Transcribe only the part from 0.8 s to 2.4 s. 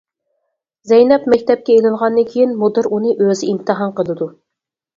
زەينەپ مەكتەپكە ئېلىنغاندىن